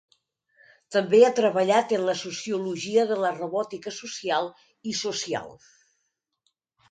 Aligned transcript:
També 0.93 1.19
ha 1.25 1.33
treballat 1.39 1.93
en 1.97 2.05
la 2.07 2.15
sociologia 2.21 3.05
de 3.13 3.17
la 3.25 3.31
robòtica 3.35 3.93
social 3.99 4.49
i 4.93 4.95
social. 5.03 5.55